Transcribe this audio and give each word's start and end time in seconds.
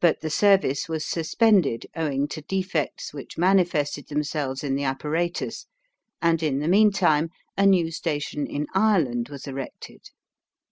But 0.00 0.20
the 0.20 0.30
service 0.30 0.88
was 0.88 1.04
suspended, 1.04 1.86
owing 1.94 2.26
to 2.26 2.42
defects 2.42 3.14
which 3.14 3.38
manifested 3.38 4.08
themselves 4.08 4.64
in 4.64 4.74
the 4.74 4.82
apparatus, 4.82 5.66
and 6.20 6.42
in 6.42 6.58
the 6.58 6.66
meantime 6.66 7.28
a 7.56 7.64
new 7.64 7.92
station 7.92 8.48
in 8.48 8.66
Ireland 8.74 9.28
was 9.28 9.46
erected. 9.46 10.08